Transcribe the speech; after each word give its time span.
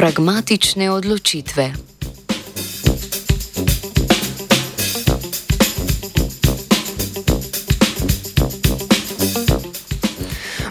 pragmatične 0.00 0.88
odločitve. 0.88 1.89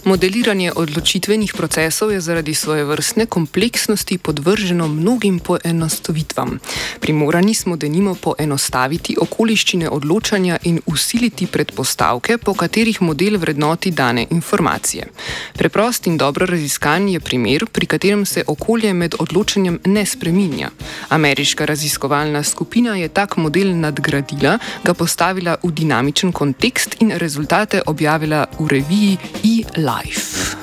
Modeliranje 0.10 0.73
odločitvenih 0.73 1.54
procesov 1.54 2.09
je 2.09 2.18
zaradi 2.18 2.54
svoje 2.58 2.82
vrstne 2.84 3.26
kompleksnosti 3.30 4.18
podvrženo 4.18 4.88
mnogim 4.88 5.39
poenostavitvam. 5.39 6.58
Primorani 7.00 7.54
smo 7.54 7.77
denimo 7.77 8.16
poenostaviti 8.16 9.16
okoliščine 9.22 9.90
odločanja 9.90 10.58
in 10.64 10.80
usiliti 10.86 11.45
predpostavke, 11.45 12.38
po 12.38 12.53
katerih 12.53 13.02
model 13.02 13.38
vrednoti 13.38 13.91
dane 13.91 14.26
informacije. 14.30 15.05
Preprost 15.53 16.08
in 16.08 16.17
dobro 16.17 16.45
raziskan 16.45 17.09
je 17.09 17.20
primer, 17.20 17.66
pri 17.72 17.86
katerem 17.86 18.26
se 18.26 18.44
okolje 18.48 18.94
med 18.94 19.16
odločanjem 19.20 19.80
ne 19.86 20.05
spreminja. 20.05 20.72
Ameriška 21.09 21.66
raziskovalna 21.66 22.44
skupina 22.44 22.95
je 22.95 23.14
tak 23.14 23.38
model 23.38 23.78
nadgradila, 23.78 24.58
ga 24.84 24.94
postavila 24.94 25.58
v 25.64 25.72
dinamičen 25.72 26.31
kontekst 26.31 26.98
in 27.00 27.12
rezultate 27.12 27.81
objavila 27.86 28.45
v 28.59 28.67
reviji 28.67 29.17
E-Life 29.45 29.98
life. 30.03 30.55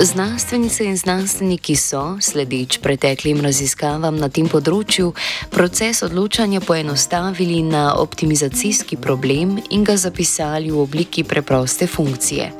Znanstvenice 0.00 0.84
in 0.84 0.96
znanstveniki 0.96 1.76
so, 1.76 2.16
sledeč 2.20 2.78
preteklim 2.78 3.40
raziskavam 3.40 4.16
na 4.16 4.28
tem 4.28 4.48
področju, 4.48 5.10
proces 5.50 6.02
odločanja 6.06 6.62
poenostavili 6.64 7.58
na 7.66 7.90
optimizacijski 8.00 8.96
problem 8.96 9.58
in 9.70 9.84
ga 9.84 9.96
zapisali 9.96 10.70
v 10.70 10.80
obliki 10.80 11.24
preproste 11.24 11.90
funkcije. 11.90 12.50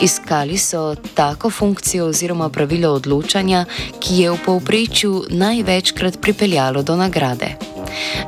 Iskali 0.00 0.58
so 0.58 0.94
tako 1.14 1.50
funkcijo 1.50 2.08
oziroma 2.12 2.48
pravilo 2.48 2.94
odločanja, 2.96 3.64
ki 4.00 4.20
je 4.22 4.32
v 4.32 4.42
povprečju 4.46 5.24
največkrat 5.30 6.20
pripeljalo 6.20 6.82
do 6.82 6.96
nagrade. 6.96 7.75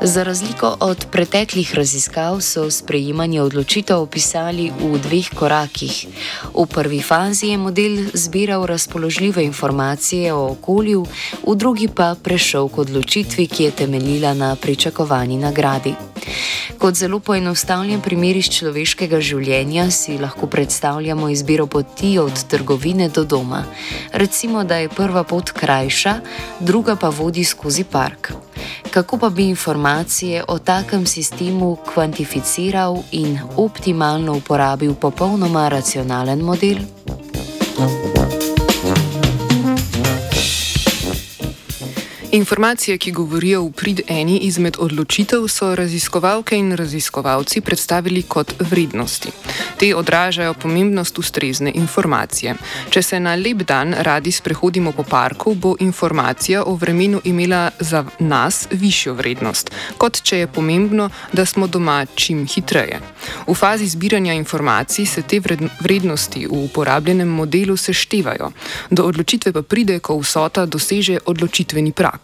Za 0.03 0.23
razliko 0.23 0.77
od 0.81 1.07
preteklih 1.13 1.75
raziskav 1.75 2.41
so 2.41 2.71
sprejemanje 2.71 3.43
odločitev 3.43 4.01
opisali 4.01 4.71
v 4.81 4.99
dveh 4.99 5.31
korakih. 5.35 6.07
V 6.55 6.67
prvi 6.67 7.03
fazi 7.03 7.47
je 7.47 7.57
model 7.57 7.99
zbiral 8.15 8.67
razpoložljive 8.67 9.45
informacije 9.45 10.33
o 10.35 10.47
okolju, 10.53 11.07
v 11.47 11.55
drugi 11.55 11.89
pa 11.89 12.15
prešel 12.23 12.69
k 12.69 12.79
odločitvi, 12.79 13.47
ki 13.47 13.65
je 13.65 13.71
temeljila 13.71 14.35
na 14.35 14.57
pričakovani 14.57 15.37
nagradi. 15.37 15.95
Kot 16.79 16.95
zelo 16.95 17.19
poenostavljen 17.21 18.01
primer 18.01 18.37
iz 18.37 18.51
človeškega 18.55 19.21
življenja 19.21 19.91
si 19.91 20.19
lahko 20.19 20.47
predstavljamo 20.47 21.29
izbiro 21.29 21.67
poti 21.67 22.19
od 22.19 22.45
trgovine 22.49 23.09
do 23.09 23.25
doma. 23.25 23.65
Recimo, 24.13 24.65
da 24.65 24.77
je 24.77 24.89
prva 24.89 25.25
pot 25.25 25.51
krajša, 25.51 26.21
druga 26.61 26.97
pa 26.97 27.09
vodi 27.09 27.45
skozi 27.45 27.85
park 27.85 28.33
kako 28.91 29.19
pa 29.19 29.29
bi 29.31 29.49
informacije 29.49 30.45
o 30.49 30.59
takem 30.59 31.07
sistemu 31.07 31.77
kvantificiral 31.95 32.99
in 33.13 33.39
optimalno 33.57 34.37
uporabil 34.37 34.95
popolnoma 34.95 35.69
racionalen 35.69 36.41
model? 36.41 36.79
Informacije, 42.33 42.99
ki 42.99 43.13
govorijo 43.13 43.63
v 43.63 43.71
prid 43.73 44.01
eni 44.07 44.39
izmed 44.45 44.77
odločitev, 44.79 45.47
so 45.49 45.75
raziskovalke 45.75 46.57
in 46.57 46.75
raziskovalci 46.77 47.61
predstavili 47.61 48.23
kot 48.23 48.53
vrednosti. 48.61 49.31
Te 49.81 49.95
odražajo 49.97 50.55
pomembnost 50.55 51.19
ustrezne 51.19 51.73
informacije. 51.75 52.55
Če 52.91 53.03
se 53.03 53.21
na 53.21 53.35
lep 53.35 53.63
dan 53.65 53.95
radi 53.99 54.33
sprehodimo 54.33 54.93
po 54.93 55.03
parku, 55.03 55.55
bo 55.55 55.75
informacija 55.81 56.65
o 56.65 56.75
vremenu 56.75 57.21
imela 57.25 57.71
za 57.81 58.05
nas 58.19 58.69
višjo 58.71 59.15
vrednost, 59.15 59.71
kot 59.99 60.21
če 60.23 60.39
je 60.39 60.47
pomembno, 60.47 61.09
da 61.33 61.47
smo 61.47 61.67
doma 61.67 62.07
čim 62.15 62.47
hitreje. 62.47 63.01
V 63.47 63.55
fazi 63.55 63.89
zbiranja 63.89 64.35
informacij 64.35 65.07
se 65.07 65.23
te 65.23 65.41
vrednosti 65.81 66.47
v 66.47 66.53
uporabljenem 66.65 67.29
modelu 67.29 67.77
seštevajo, 67.77 68.53
do 68.91 69.05
odločitve 69.05 69.53
pa 69.53 69.63
pride, 69.63 69.99
ko 69.99 70.21
vsota 70.21 70.67
doseže 70.67 71.19
odločitveni 71.25 71.93
prak. 71.93 72.18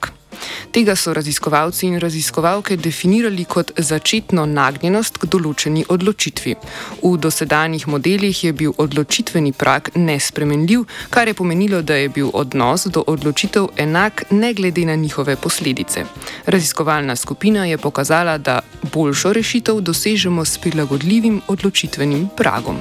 Tega 0.72 0.96
so 0.96 1.14
raziskovalci 1.14 1.86
in 1.86 1.98
raziskovalke 1.98 2.76
definirali 2.76 3.44
kot 3.44 3.72
začetno 3.78 4.46
nagnjenost 4.46 5.18
k 5.18 5.28
določeni 5.30 5.84
odločitvi. 5.88 6.56
V 7.02 7.12
dosedanjih 7.18 7.86
modelih 7.88 8.44
je 8.44 8.52
bil 8.52 8.74
odločitveni 8.76 9.52
prak 9.52 9.90
nespremenljiv, 9.94 10.84
kar 11.10 11.28
je 11.28 11.34
pomenilo, 11.34 11.82
da 11.82 11.94
je 11.94 12.08
bil 12.08 12.30
odnos 12.32 12.86
do 12.86 13.04
odločitev 13.06 13.68
enak 13.76 14.24
ne 14.30 14.52
glede 14.54 14.84
na 14.84 14.94
njihove 14.94 15.36
posledice. 15.36 16.04
Raziskovalna 16.46 17.16
skupina 17.16 17.66
je 17.66 17.78
pokazala, 17.78 18.38
da 18.38 18.60
boljšo 18.92 19.32
rešitev 19.32 19.80
dosežemo 19.80 20.44
s 20.44 20.58
prilagodljivim 20.58 21.40
odločitvenim 21.48 22.28
pragom. 22.36 22.80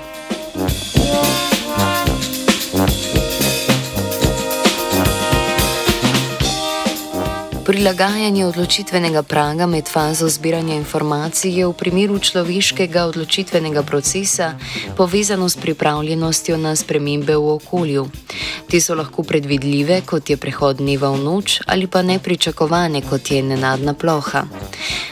Prilagajanje 7.83 8.45
odločitvenega 8.45 9.23
praga 9.23 9.65
med 9.67 9.89
fazo 9.91 10.29
zbiranja 10.29 10.75
informacij 10.75 11.51
je 11.59 11.65
v 11.67 11.73
primeru 11.73 12.19
človeškega 12.19 13.03
odločitvenega 13.11 13.83
procesa 13.83 14.55
povezano 14.95 15.49
s 15.49 15.59
pripravljenostjo 15.59 16.57
na 16.57 16.75
spremembe 16.75 17.35
v 17.35 17.49
okolju. 17.59 18.07
Te 18.71 18.79
so 18.79 18.95
lahko 18.95 19.27
predvidljive, 19.27 20.01
kot 20.07 20.29
je 20.29 20.37
prehod 20.37 20.79
dneva 20.79 21.11
v 21.11 21.27
noč, 21.27 21.59
ali 21.67 21.87
pa 21.87 22.01
nepričakovane, 22.01 23.03
kot 23.03 23.31
je 23.31 23.43
nenadna 23.43 23.93
ploha. 23.93 24.47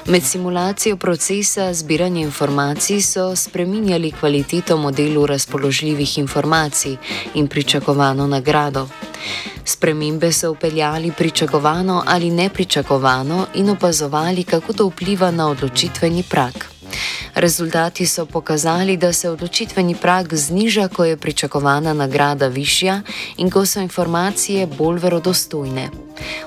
Med 0.07 0.23
simulacijo 0.23 0.95
procesa 0.95 1.73
zbiranja 1.73 2.21
informacij 2.21 3.01
so 3.01 3.35
spreminjali 3.35 4.11
kvaliteto 4.11 4.77
modelu 4.77 5.25
razpoložljivih 5.25 6.17
informacij 6.17 6.95
in 7.35 7.47
pričakovano 7.47 8.27
nagrado. 8.27 8.87
Spremembe 9.65 10.31
so 10.31 10.51
upeljali 10.51 11.11
pričakovano 11.17 12.03
ali 12.07 12.29
nepričakovano 12.29 13.45
in 13.53 13.69
opazovali, 13.69 14.43
kako 14.43 14.73
to 14.73 14.87
vpliva 14.87 15.31
na 15.31 15.49
odločitveni 15.49 16.23
prak. 16.23 16.71
Rezultati 17.35 18.05
so 18.05 18.25
pokazali, 18.25 18.97
da 18.97 19.13
se 19.13 19.29
odločitveni 19.29 19.95
prag 19.95 20.33
zniža, 20.33 20.87
ko 20.87 21.05
je 21.05 21.17
pričakovana 21.17 21.93
nagrada 21.93 22.47
višja 22.47 23.01
in 23.37 23.49
ko 23.49 23.65
so 23.65 23.79
informacije 23.79 24.67
bolj 24.67 24.99
verodostojne. 24.99 25.89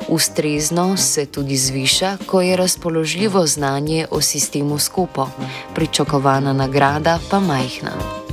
Ustrezno 0.09 0.97
se 0.97 1.27
tudi 1.27 1.57
zviša, 1.57 2.17
ko 2.27 2.41
je 2.41 2.57
razpoložljivo 2.57 3.47
znanje 3.47 4.07
o 4.11 4.21
sistemu 4.21 4.79
skupo, 4.79 5.29
pričakovana 5.75 6.53
nagrada 6.53 7.19
pa 7.31 7.41
majhna. 7.41 8.24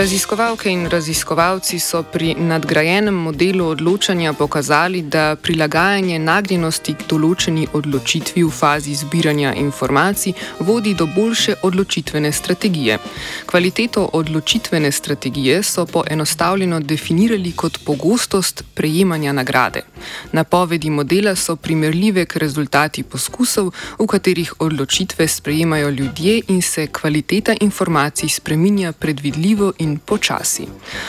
Raziskovalke 0.00 0.70
in 0.70 0.88
raziskovalci 0.88 1.78
so 1.78 2.02
pri 2.02 2.34
nadgrajenem 2.34 3.14
modelu 3.14 3.66
odločanja 3.68 4.32
pokazali, 4.32 5.02
da 5.02 5.36
prilagajanje 5.36 6.16
nagnjenosti 6.18 6.94
k 6.96 7.04
določeni 7.10 7.66
odločitvi 7.76 8.40
v 8.46 8.48
fazi 8.60 8.94
zbiranja 8.96 9.52
informacij 9.60 10.32
vodi 10.60 10.94
do 10.96 11.04
boljše 11.04 11.58
odločitvene 11.68 12.32
strategije. 12.32 12.96
Kvaliteto 13.46 14.06
odločitvene 14.12 14.92
strategije 14.92 15.60
so 15.62 15.84
poenostavljeno 15.86 16.80
definirali 16.80 17.52
kot 17.52 17.78
pogostost 17.84 18.64
prejemanja 18.74 19.36
nagrade. 19.36 19.84
Napovedi 20.32 20.90
modela 20.90 21.36
so 21.36 21.56
primerljive 21.56 22.24
k 22.24 22.40
rezultati 22.40 23.02
poskusov, 23.02 23.72
v 23.98 24.06
katerih 24.06 24.54
odločitve 24.64 25.28
sprejemajo 25.28 25.90
ljudje 25.90 26.40
in 26.48 26.62
se 26.62 26.86
kvaliteta 26.86 27.54
informacij 27.60 28.28
spreminja 28.28 28.92
predvidljivo 28.92 29.72
in 29.78 29.89
počasi. 29.98 30.66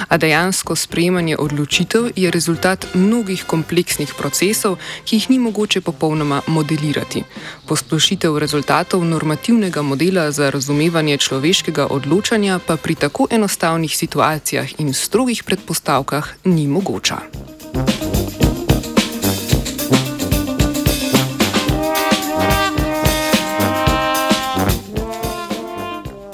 A 0.07 0.17
dejansko 0.17 0.75
sprejemanje 0.75 1.37
odločitev 1.37 2.11
je 2.15 2.31
rezultat 2.31 2.87
mnogih 2.93 3.43
kompleksnih 3.43 4.13
procesov, 4.17 4.77
ki 5.05 5.15
jih 5.15 5.29
ni 5.29 5.39
mogoče 5.39 5.81
popolnoma 5.81 6.41
modelirati. 6.47 7.23
Posplošitev 7.67 8.37
rezultatov 8.37 9.05
normativnega 9.05 9.81
modela 9.81 10.31
za 10.31 10.49
razumevanje 10.49 11.17
človeškega 11.17 11.87
odločanja 11.87 12.59
pa 12.59 12.77
pri 12.77 12.95
tako 12.95 13.27
enostavnih 13.31 13.97
situacijah 13.97 14.79
in 14.79 14.93
strogih 14.93 15.43
predpostavkah 15.43 16.27
ni 16.45 16.67
mogoča. 16.67 17.50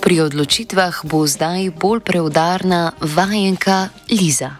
Pri 0.07 0.23
odločitvah 0.23 1.03
bo 1.03 1.27
zdaj 1.27 1.67
bolj 1.83 1.99
preudarna 1.99 2.95
vajenka 3.03 3.91
Liza. 4.07 4.55